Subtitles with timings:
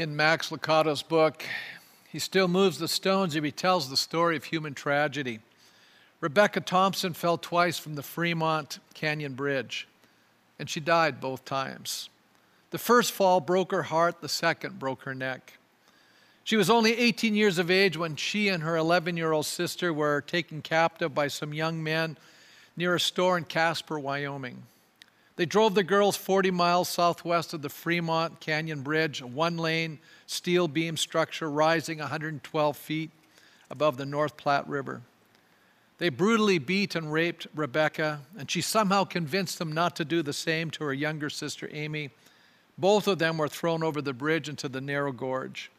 [0.00, 1.44] in Max Lucado's book,
[2.08, 5.40] he still moves the stones he tells the story of human tragedy.
[6.22, 9.86] Rebecca Thompson fell twice from the Fremont Canyon Bridge,
[10.58, 12.08] and she died both times.
[12.70, 15.58] The first fall broke her heart, the second broke her neck.
[16.44, 19.92] She was only 18 years of age when she and her 11 year old sister
[19.92, 22.16] were taken captive by some young men
[22.74, 24.62] near a store in Casper, Wyoming.
[25.40, 29.98] They drove the girls 40 miles southwest of the Fremont Canyon Bridge, a one lane
[30.26, 33.10] steel beam structure rising 112 feet
[33.70, 35.00] above the North Platte River.
[35.96, 40.34] They brutally beat and raped Rebecca, and she somehow convinced them not to do the
[40.34, 42.10] same to her younger sister, Amy.
[42.76, 45.70] Both of them were thrown over the bridge into the narrow gorge.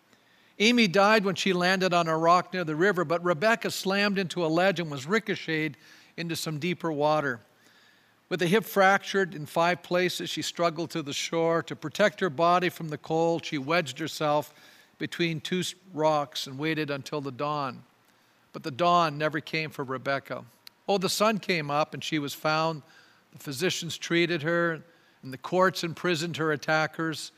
[0.57, 4.43] Amy died when she landed on a rock near the river, but Rebecca slammed into
[4.43, 5.77] a ledge and was ricocheted
[6.17, 7.41] into some deeper water.
[8.31, 11.61] With a hip fractured in five places, she struggled to the shore.
[11.63, 14.53] To protect her body from the cold, she wedged herself
[14.97, 17.83] between two rocks and waited until the dawn.
[18.53, 20.45] But the dawn never came for Rebecca.
[20.87, 22.83] Oh, the sun came up and she was found.
[23.33, 24.81] The physicians treated her,
[25.23, 27.33] and the courts imprisoned her attackers.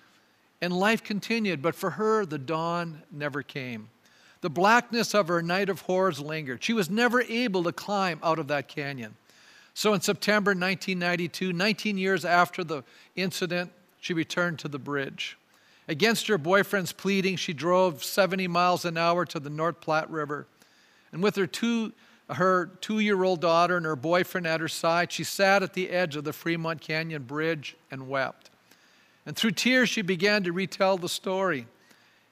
[0.62, 3.90] And life continued, but for her, the dawn never came.
[4.42, 6.64] The blackness of her night of horrors lingered.
[6.64, 9.16] She was never able to climb out of that canyon.
[9.74, 12.84] So in September 1992, 19 years after the
[13.16, 15.38] incident, she returned to the bridge.
[15.88, 20.48] Against her boyfriend's pleading, she drove 70 miles an hour to the North Platte River.
[21.12, 21.92] And with her two,
[22.30, 25.90] her two year old daughter and her boyfriend at her side, she sat at the
[25.90, 28.50] edge of the Fremont Canyon Bridge and wept.
[29.26, 31.68] And through tears, she began to retell the story.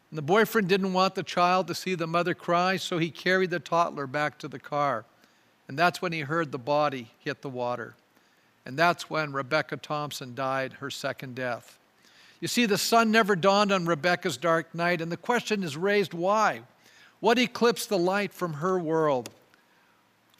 [0.09, 3.50] And the boyfriend didn't want the child to see the mother cry, so he carried
[3.50, 5.06] the toddler back to the car.
[5.72, 7.96] And that's when he heard the body hit the water.
[8.66, 11.80] And that's when Rebecca Thompson died her second death.
[12.42, 16.14] You see, the sun never dawned on Rebecca's dark night, and the question is raised
[16.14, 16.64] why?
[17.22, 19.30] What eclipsed the light from her world?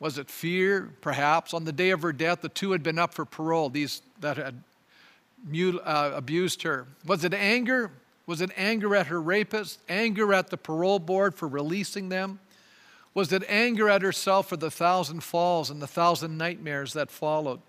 [0.02, 1.54] Was it fear, perhaps?
[1.54, 4.36] On the day of her death, the two had been up for parole, these that
[4.36, 4.62] had
[5.56, 6.88] uh, abused her.
[7.06, 7.90] Was it anger?
[8.26, 9.80] Was it anger at her rapist?
[9.88, 12.42] Anger at the parole board for releasing them?
[13.14, 17.60] Was it anger at herself for the thousand falls and the thousand nightmares that followed?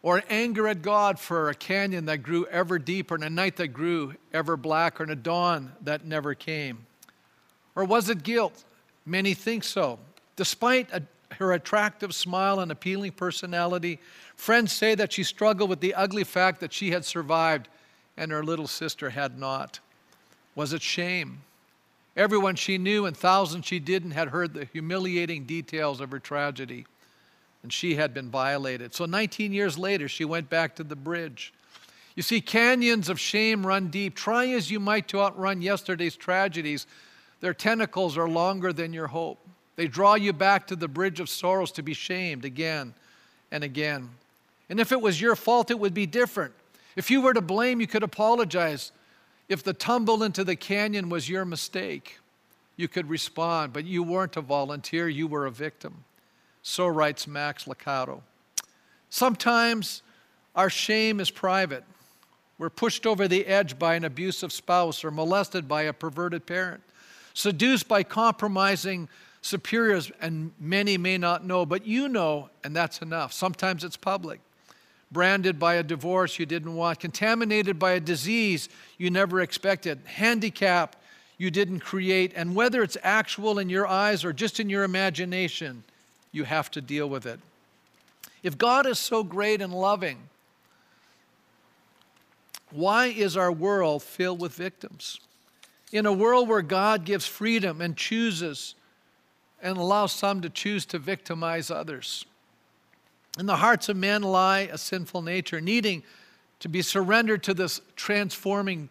[0.00, 3.68] Or anger at God for a canyon that grew ever deeper and a night that
[3.68, 6.86] grew ever blacker and a dawn that never came?
[7.74, 8.64] Or was it guilt?
[9.04, 9.98] Many think so.
[10.36, 11.02] Despite a,
[11.34, 13.98] her attractive smile and appealing personality,
[14.34, 17.68] friends say that she struggled with the ugly fact that she had survived
[18.16, 19.80] and her little sister had not.
[20.54, 21.42] Was it shame?
[22.18, 26.84] Everyone she knew and thousands she didn't had heard the humiliating details of her tragedy,
[27.62, 28.92] and she had been violated.
[28.92, 31.54] So 19 years later, she went back to the bridge.
[32.16, 34.16] You see, canyons of shame run deep.
[34.16, 36.88] Try as you might to outrun yesterday's tragedies,
[37.38, 39.38] their tentacles are longer than your hope.
[39.76, 42.94] They draw you back to the bridge of sorrows to be shamed again
[43.52, 44.10] and again.
[44.68, 46.52] And if it was your fault, it would be different.
[46.96, 48.90] If you were to blame, you could apologize.
[49.48, 52.18] If the tumble into the canyon was your mistake,
[52.76, 56.04] you could respond, but you weren't a volunteer, you were a victim.
[56.62, 58.20] So writes Max Lucado.
[59.10, 60.02] Sometimes
[60.54, 61.84] our shame is private.
[62.58, 66.82] We're pushed over the edge by an abusive spouse or molested by a perverted parent,
[67.32, 69.08] seduced by compromising
[69.40, 73.32] superiors, and many may not know, but you know, and that's enough.
[73.32, 74.40] Sometimes it's public
[75.10, 80.98] branded by a divorce you didn't want, contaminated by a disease you never expected, handicapped
[81.38, 85.84] you didn't create, and whether it's actual in your eyes or just in your imagination,
[86.32, 87.38] you have to deal with it.
[88.42, 90.18] If God is so great and loving,
[92.70, 95.20] why is our world filled with victims?
[95.92, 98.74] In a world where God gives freedom and chooses
[99.62, 102.24] and allows some to choose to victimize others.
[103.38, 106.02] In the hearts of men lie a sinful nature, needing
[106.58, 108.88] to be surrendered to this transforming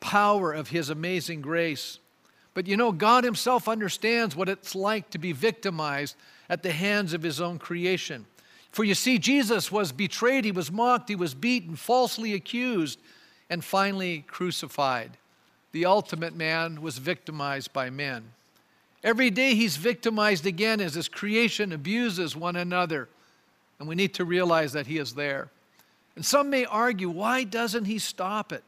[0.00, 1.98] power of His amazing grace.
[2.52, 6.14] But you know, God Himself understands what it's like to be victimized
[6.50, 8.26] at the hands of His own creation.
[8.70, 12.98] For you see, Jesus was betrayed, He was mocked, He was beaten, falsely accused,
[13.48, 15.12] and finally crucified.
[15.72, 18.32] The ultimate man was victimized by men.
[19.02, 23.08] Every day He's victimized again as His creation abuses one another
[23.80, 25.50] and we need to realize that He is there.
[26.14, 28.62] And some may argue, why doesn't He stop it?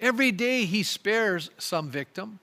[0.00, 2.40] Every day He spares some victim.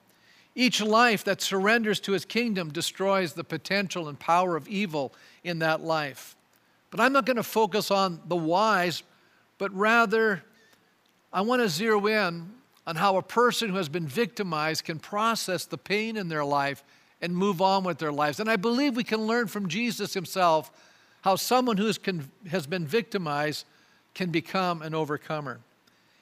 [0.54, 5.12] Each life that surrenders to His kingdom destroys the potential and power of evil
[5.42, 6.36] in that life.
[6.90, 9.02] But I'm not going to focus on the whys,
[9.58, 10.44] but rather
[11.32, 12.48] I want to zero in
[12.86, 16.84] on how a person who has been victimized can process the pain in their life
[17.20, 18.38] and move on with their lives.
[18.38, 20.70] And I believe we can learn from Jesus himself
[21.24, 21.90] how someone who
[22.50, 23.64] has been victimized
[24.12, 25.58] can become an overcomer.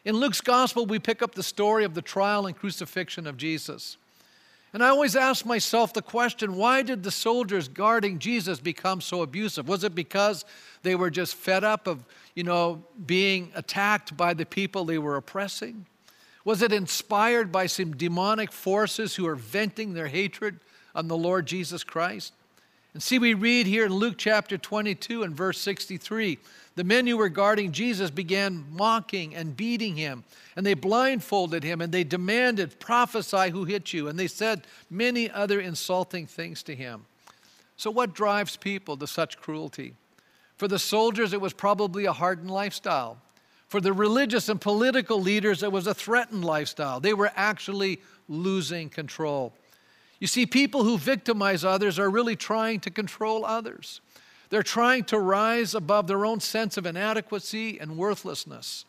[0.05, 3.97] In Luke's gospel, we pick up the story of the trial and crucifixion of Jesus.
[4.73, 9.23] And I always ask myself the question why did the soldiers guarding Jesus become so
[9.23, 9.67] abusive?
[9.67, 10.45] Was it because
[10.85, 12.05] they were just fed up of,
[12.37, 15.85] you know, being attacked by the people they were oppressing?
[16.45, 20.61] Was it inspired by some demonic forces who are venting their hatred
[20.95, 22.35] on the Lord Jesus Christ?
[22.95, 26.39] And see, we read here in Luke chapter 22 and verse 63
[26.75, 30.25] the men who were guarding Jesus began mocking and beating him,
[30.57, 34.09] and they blindfolded him, and they demanded, Prophesy who hit you.
[34.09, 37.05] And they said many other insulting things to him.
[37.77, 39.95] So, what drives people to such cruelty?
[40.57, 43.19] For the soldiers, it was probably a hardened lifestyle.
[43.69, 47.01] For the religious and political leaders, it was a threatened lifestyle.
[47.01, 49.55] They were actually losing control.
[50.23, 54.01] You see, people who victimize others are really trying to control others.
[54.51, 58.85] They're trying to rise above their own sense of inadequacy and worthlessness.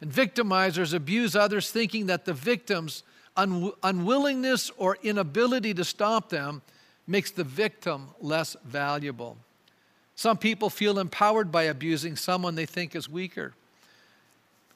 [0.00, 3.02] And victimizers abuse others, thinking that the victim's
[3.36, 6.62] un- unwillingness or inability to stop them
[7.06, 9.36] makes the victim less valuable.
[10.14, 13.52] Some people feel empowered by abusing someone they think is weaker.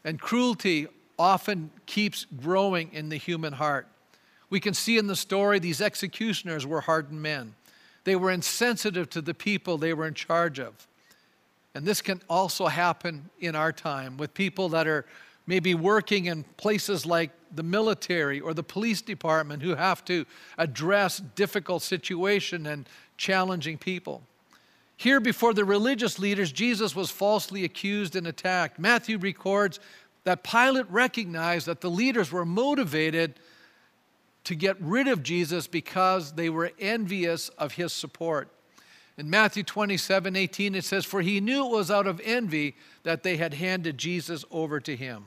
[0.04, 0.88] And cruelty
[1.18, 3.88] often keeps growing in the human heart.
[4.52, 7.54] We can see in the story these executioners were hardened men.
[8.04, 10.86] They were insensitive to the people they were in charge of.
[11.74, 15.06] And this can also happen in our time with people that are
[15.46, 20.26] maybe working in places like the military or the police department who have to
[20.58, 24.20] address difficult situation and challenging people.
[24.98, 28.78] Here before the religious leaders, Jesus was falsely accused and attacked.
[28.78, 29.80] Matthew records
[30.24, 33.40] that Pilate recognized that the leaders were motivated
[34.44, 38.48] to get rid of Jesus because they were envious of his support.
[39.18, 43.22] In Matthew 27 18, it says, For he knew it was out of envy that
[43.22, 45.26] they had handed Jesus over to him.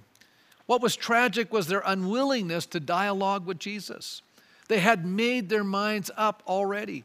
[0.65, 4.21] What was tragic was their unwillingness to dialogue with Jesus.
[4.67, 7.03] They had made their minds up already.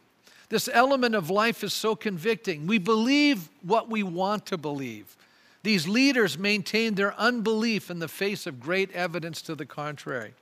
[0.49, 2.67] This element of life is so convicting.
[2.67, 5.17] We believe what we want to believe.
[5.62, 10.33] These leaders maintained their unbelief in the face of great evidence to the contrary.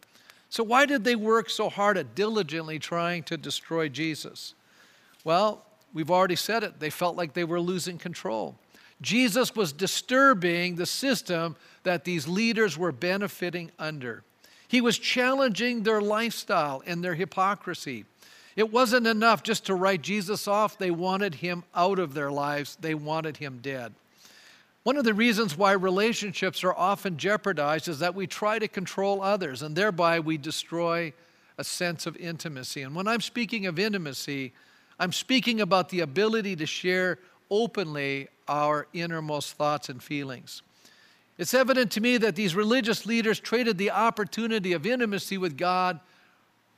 [0.51, 4.55] So, why did they work so hard at diligently trying to destroy Jesus?
[5.25, 6.81] Well, we've already said it.
[6.81, 8.57] They felt like they were losing control.
[9.01, 14.25] Jesus was disturbing the system that these leaders were benefiting under.
[14.67, 18.05] He was challenging their lifestyle and their hypocrisy.
[18.57, 22.77] It wasn't enough just to write Jesus off, they wanted him out of their lives,
[22.81, 23.95] they wanted him dead.
[24.89, 29.21] One of the reasons why relationships are often jeopardized is that we try to control
[29.21, 31.13] others, and thereby we destroy
[31.59, 32.81] a sense of intimacy.
[32.81, 34.55] And when I'm speaking of intimacy,
[34.99, 37.19] I'm speaking about the ability to share
[37.51, 40.63] openly our innermost thoughts and feelings.
[41.37, 46.01] It's evident to me that these religious leaders traded the opportunity of intimacy with God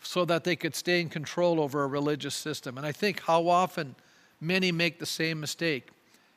[0.03, 2.77] so that they could stay in control over a religious system.
[2.77, 3.95] And I think how often
[4.41, 5.91] many make the same mistake.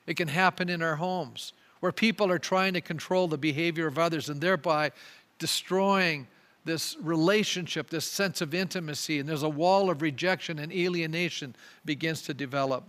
[0.06, 1.52] It can happen in our homes
[1.84, 4.90] where people are trying to control the behavior of others and thereby
[5.38, 6.26] destroying
[6.64, 11.54] this relationship, this sense of intimacy, and there's a wall of rejection and alienation
[11.84, 12.84] begins to develop.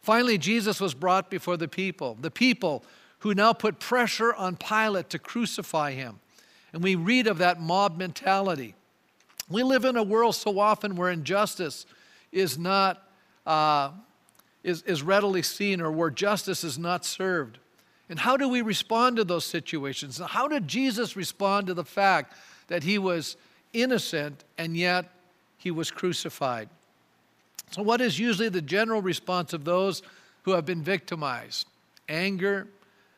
[0.00, 2.82] Finally, Jesus was brought before the people, the people
[3.20, 6.18] who now put pressure on Pilate to crucify him.
[6.72, 8.74] And we read of that mob mentality.
[9.48, 11.86] We live in a world so often where injustice
[12.32, 13.08] is not
[13.46, 13.92] uh,
[14.64, 17.60] is, is readily seen or where justice is not served.
[18.08, 20.18] And how do we respond to those situations?
[20.24, 22.34] How did Jesus respond to the fact
[22.68, 23.36] that he was
[23.72, 25.10] innocent and yet
[25.58, 26.68] he was crucified?
[27.72, 30.02] So, what is usually the general response of those
[30.42, 31.66] who have been victimized?
[32.08, 32.68] Anger,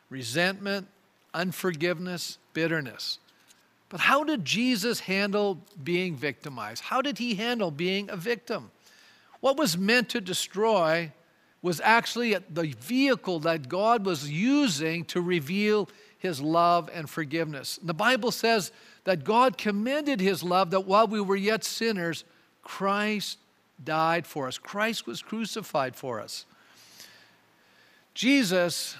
[0.09, 0.87] resentment,
[1.33, 3.19] unforgiveness, bitterness.
[3.89, 6.83] But how did Jesus handle being victimized?
[6.83, 8.71] How did he handle being a victim?
[9.39, 11.11] What was meant to destroy
[11.61, 17.79] was actually the vehicle that God was using to reveal his love and forgiveness.
[17.81, 18.71] The Bible says
[19.03, 22.23] that God commended his love that while we were yet sinners,
[22.61, 23.37] Christ
[23.83, 24.57] died for us.
[24.57, 26.45] Christ was crucified for us.
[28.13, 28.97] Jesus,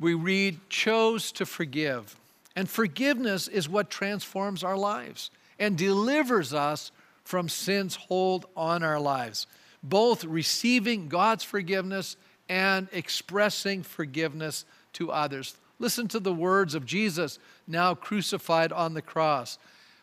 [0.00, 2.16] we read, chose to forgive.
[2.56, 6.90] And forgiveness is what transforms our lives and delivers us
[7.24, 9.46] from sin's hold on our lives
[9.82, 12.16] both receiving God's forgiveness
[12.48, 15.56] and expressing forgiveness to others.
[15.78, 19.58] Listen to the words of Jesus, now crucified on the cross.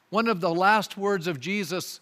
[0.10, 2.00] One of the last words of Jesus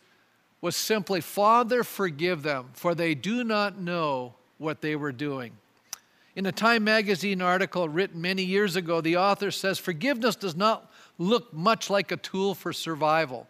[0.62, 5.52] was simply, Father, forgive them, for they do not know what they were doing.
[6.36, 10.92] In a Time magazine article written many years ago, the author says forgiveness does not
[11.18, 13.48] look much like a tool for survival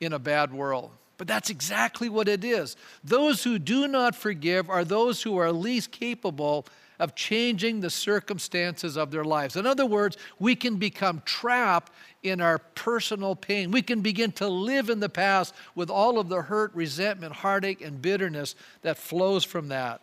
[0.00, 0.90] in a bad world.
[1.18, 2.76] But that's exactly what it is.
[3.04, 6.64] Those who do not forgive are those who are least capable
[7.00, 9.56] of changing the circumstances of their lives.
[9.56, 13.70] In other words, we can become trapped in our personal pain.
[13.70, 17.80] We can begin to live in the past with all of the hurt, resentment, heartache,
[17.80, 20.00] and bitterness that flows from that.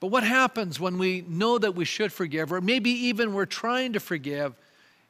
[0.00, 3.94] But what happens when we know that we should forgive, or maybe even we're trying
[3.94, 4.54] to forgive,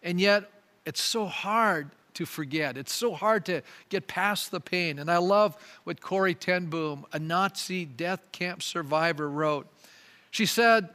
[0.03, 0.51] and yet
[0.87, 2.77] it's so hard to forget.
[2.77, 4.99] It's so hard to get past the pain.
[4.99, 9.69] And I love what Corrie ten Boom, a Nazi death camp survivor, wrote.
[10.33, 10.89] She said,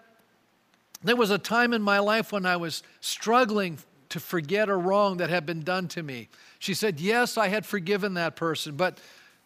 [1.02, 3.78] There was a time in my life when I was struggling
[4.10, 6.28] to forget a wrong that had been done to me.
[6.60, 9.00] She said, Yes, I had forgiven that person, but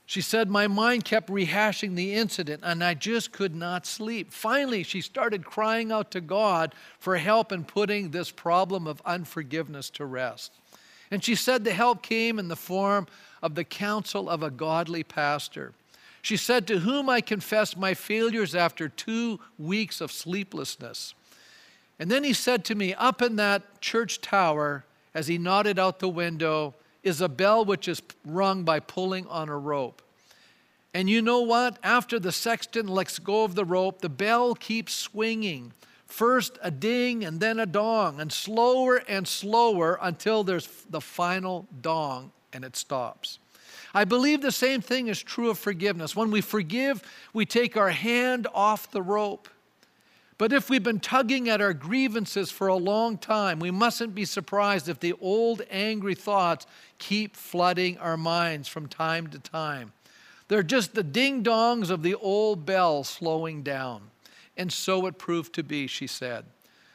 [0.08, 4.34] she said, My mind kept rehashing the incident and I just could not sleep.
[4.34, 9.92] Finally, she started crying out to God for help in putting this problem of unforgiveness
[9.92, 10.54] to rest.
[11.12, 13.08] And she said the help came in the form
[13.42, 15.74] of the counsel of a godly pastor.
[16.22, 21.14] She said, To whom I confessed my failures after two weeks of sleeplessness.
[22.00, 24.84] And then he said to me, Up in that church tower,
[25.14, 29.50] as he nodded out the window, is a bell which is rung by pulling on
[29.50, 30.02] a rope.
[30.94, 31.78] And you know what?
[31.84, 35.74] After the sexton lets go of the rope, the bell keeps swinging.
[36.08, 41.68] First a ding and then a dong, and slower and slower until there's the final
[41.82, 43.40] dong and it stops.
[43.94, 46.16] I believe the same thing is true of forgiveness.
[46.16, 49.50] When we forgive, we take our hand off the rope.
[50.38, 54.26] But if we've been tugging at our grievances for a long time, we mustn't be
[54.26, 56.68] surprised if the old angry thoughts
[57.00, 59.94] keep flooding our minds from time to time.
[60.48, 64.12] They're just the ding dongs of the old bell slowing down.
[64.58, 66.46] And so it proved to be, she said.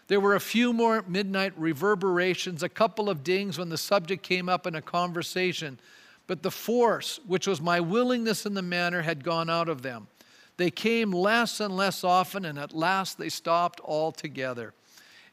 [0.08, 4.48] There were a few more midnight reverberations, a couple of dings when the subject came
[4.48, 5.78] up in a conversation,
[6.26, 10.08] but the force, which was my willingness in the manner, had gone out of them.
[10.56, 14.74] They came less and less often, and at last they stopped altogether.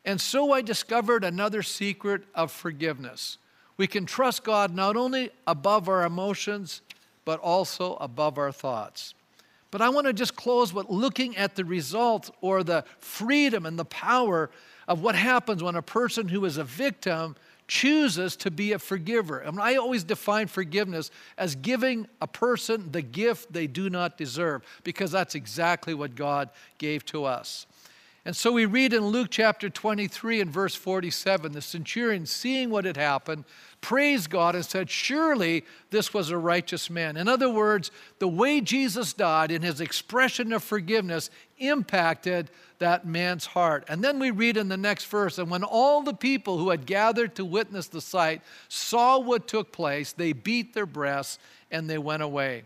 [0.05, 3.37] And so I discovered another secret of forgiveness.
[3.75, 6.81] We can trust God not only above our emotions,
[7.25, 9.13] but also above our thoughts.
[9.71, 13.77] But I want to just close with looking at the results or the freedom and
[13.77, 14.49] the power
[14.87, 17.35] of what happens when a person who is a victim
[17.67, 19.45] chooses to be a forgiver.
[19.45, 24.17] I, mean, I always define forgiveness as giving a person the gift they do not
[24.17, 26.49] deserve, because that's exactly what God
[26.79, 27.67] gave to us.
[28.25, 32.83] And so we read in Luke chapter 23 and verse 47 the centurion, seeing what
[32.83, 33.45] had happened,
[33.79, 37.15] praised God and said, Surely this was a righteous man.
[37.15, 43.45] In other words, the way Jesus died and his expression of forgiveness impacted that man's
[43.45, 43.85] heart.
[43.87, 46.85] And then we read in the next verse, and when all the people who had
[46.85, 51.39] gathered to witness the sight saw what took place, they beat their breasts
[51.71, 52.63] and they went away.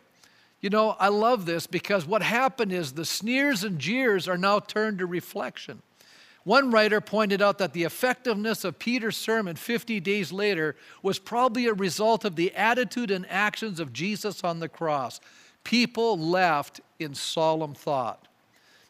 [0.63, 4.59] You know, I love this because what happened is the sneers and jeers are now
[4.59, 5.81] turned to reflection.
[6.45, 11.65] One writer pointed out that the effectiveness of Peter's sermon 50 days later was probably
[11.65, 15.19] a result of the attitude and actions of Jesus on the cross.
[15.65, 18.29] People left in solemn thought.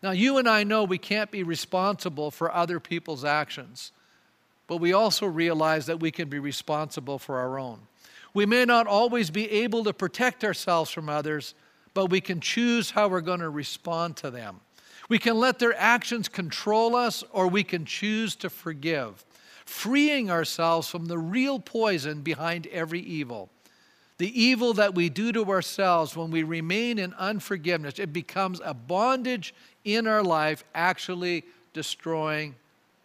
[0.03, 3.92] Now, you and I know we can't be responsible for other people's actions,
[4.68, 7.80] but we also realize that we can be responsible for our own.
[8.36, 11.56] We may not always be able to protect ourselves from others,
[11.93, 14.59] but we can choose how we're going to respond to them.
[15.09, 19.23] We can let their actions control us, or we can choose to forgive,
[19.65, 23.50] freeing ourselves from the real poison behind every evil.
[24.17, 28.73] The evil that we do to ourselves when we remain in unforgiveness, it becomes a
[28.73, 32.55] bondage in our life, actually destroying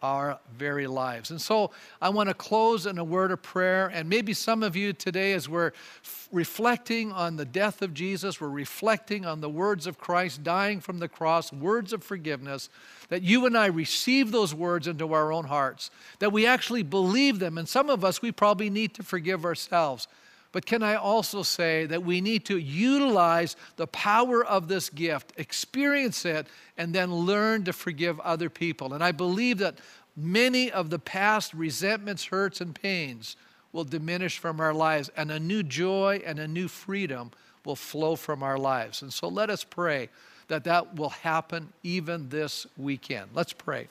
[0.01, 1.29] our very lives.
[1.31, 3.87] And so I want to close in a word of prayer.
[3.87, 8.39] And maybe some of you today, as we're f- reflecting on the death of Jesus,
[8.39, 12.69] we're reflecting on the words of Christ dying from the cross, words of forgiveness,
[13.09, 17.39] that you and I receive those words into our own hearts, that we actually believe
[17.39, 17.57] them.
[17.57, 20.07] And some of us, we probably need to forgive ourselves.
[20.51, 25.33] But can I also say that we need to utilize the power of this gift,
[25.37, 28.93] experience it, and then learn to forgive other people?
[28.93, 29.77] And I believe that
[30.17, 33.35] many of the past resentments, hurts, and pains
[33.71, 37.29] will diminish from our lives, and a new joy and a new freedom
[37.63, 39.03] will flow from our lives.
[39.03, 40.09] And so let us pray
[40.47, 43.29] that that will happen even this weekend.
[43.35, 43.87] Let's pray.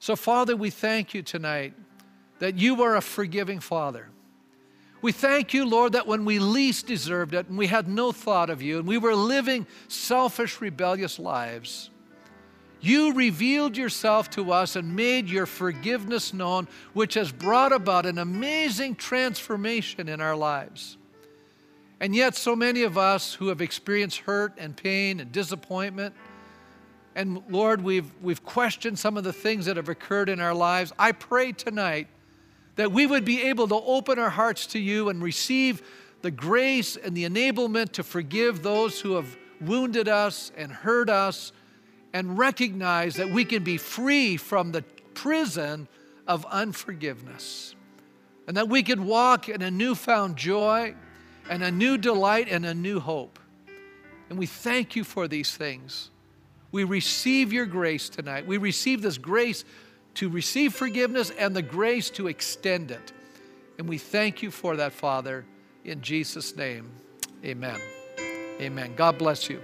[0.00, 1.72] So, Father, we thank you tonight
[2.40, 4.08] that you are a forgiving Father.
[5.04, 8.48] We thank you, Lord, that when we least deserved it and we had no thought
[8.48, 11.90] of you and we were living selfish, rebellious lives,
[12.80, 18.16] you revealed yourself to us and made your forgiveness known, which has brought about an
[18.16, 20.96] amazing transformation in our lives.
[22.00, 26.14] And yet, so many of us who have experienced hurt and pain and disappointment,
[27.14, 30.94] and Lord, we've, we've questioned some of the things that have occurred in our lives.
[30.98, 32.08] I pray tonight
[32.76, 35.82] that we would be able to open our hearts to you and receive
[36.22, 41.52] the grace and the enablement to forgive those who have wounded us and hurt us,
[42.12, 44.82] and recognize that we can be free from the
[45.14, 45.88] prison
[46.26, 47.74] of unforgiveness,
[48.46, 50.94] and that we can walk in a newfound joy
[51.50, 53.38] and a new delight and a new hope.
[54.30, 56.10] And we thank you for these things.
[56.72, 58.46] We receive your grace tonight.
[58.46, 59.64] We receive this grace
[60.14, 63.12] to receive forgiveness and the grace to extend it.
[63.78, 65.44] And we thank you for that, Father,
[65.84, 66.90] in Jesus' name.
[67.44, 67.80] Amen.
[68.60, 68.94] Amen.
[68.96, 69.60] God bless you.